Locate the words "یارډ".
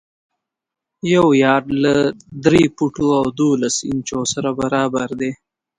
1.43-1.65